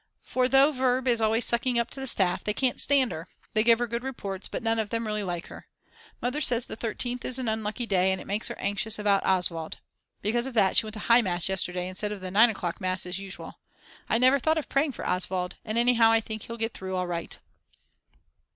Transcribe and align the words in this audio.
For 0.23 0.47
though 0.47 0.71
Verb. 0.71 1.07
is 1.07 1.21
always 1.21 1.45
sucking 1.45 1.77
up 1.77 1.91
to 1.91 1.99
the 1.99 2.07
staff, 2.07 2.43
they 2.43 2.55
can't 2.55 2.81
stand 2.81 3.11
her; 3.11 3.27
they 3.53 3.63
give 3.63 3.77
her 3.77 3.85
good 3.85 4.01
reports, 4.01 4.47
but 4.47 4.63
none 4.63 4.79
of 4.79 4.89
them 4.89 5.05
really 5.05 5.21
like 5.21 5.45
her. 5.45 5.67
Mother 6.23 6.41
says 6.41 6.65
the 6.65 6.75
13th 6.75 7.23
is 7.23 7.37
an 7.37 7.47
unlucky 7.47 7.85
day, 7.85 8.11
and 8.11 8.19
it 8.19 8.25
makes 8.25 8.47
her 8.47 8.57
anxious 8.57 8.97
about 8.97 9.23
Oswald. 9.27 9.77
Because 10.23 10.47
of 10.47 10.55
that 10.55 10.75
she 10.75 10.87
went 10.87 10.95
to 10.95 10.99
High 11.01 11.21
Mass 11.21 11.47
yesterday 11.49 11.87
instead 11.87 12.11
of 12.11 12.19
the 12.19 12.31
9 12.31 12.49
o'clock 12.49 12.81
Mass 12.81 13.05
as 13.05 13.19
usual. 13.19 13.59
I 14.09 14.17
never 14.17 14.39
thought 14.39 14.57
of 14.57 14.67
praying 14.69 14.93
for 14.93 15.05
Oswald, 15.07 15.57
and 15.63 15.77
anyhow 15.77 16.09
I 16.09 16.19
think 16.19 16.41
he'll 16.45 16.57
get 16.57 16.73
through 16.73 16.95
all 16.95 17.05
right. 17.05 17.37